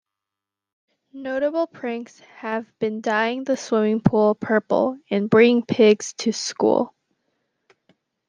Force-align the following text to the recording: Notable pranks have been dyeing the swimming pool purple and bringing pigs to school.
Notable 1.13 1.67
pranks 1.67 2.17
have 2.37 2.65
been 2.79 3.01
dyeing 3.01 3.43
the 3.43 3.55
swimming 3.55 4.01
pool 4.01 4.33
purple 4.33 4.97
and 5.11 5.29
bringing 5.29 5.63
pigs 5.63 6.13
to 6.13 6.31
school. 6.33 6.95